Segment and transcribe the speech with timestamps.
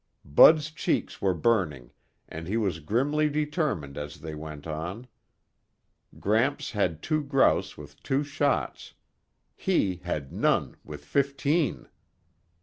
[0.25, 1.91] Bud's cheeks were burning,
[2.27, 5.05] and he was grimly determined as they went on.
[6.19, 8.95] Gramps had two grouse with two shots;
[9.55, 11.87] he had none with fifteen.